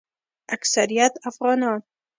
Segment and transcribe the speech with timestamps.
[0.55, 1.81] اکثریت افغانان